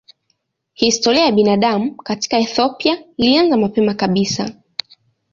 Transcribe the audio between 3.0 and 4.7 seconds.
ilianza mapema kabisa.